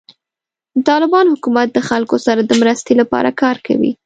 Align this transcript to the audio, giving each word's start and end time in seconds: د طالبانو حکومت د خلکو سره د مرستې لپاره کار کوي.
د 0.75 0.79
طالبانو 0.89 1.33
حکومت 1.35 1.67
د 1.73 1.79
خلکو 1.89 2.15
سره 2.25 2.41
د 2.43 2.51
مرستې 2.61 2.93
لپاره 3.01 3.29
کار 3.41 3.57
کوي. 3.67 3.91